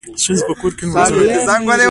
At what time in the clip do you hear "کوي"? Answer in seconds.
1.65-1.71